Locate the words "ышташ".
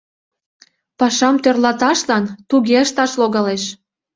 2.85-3.11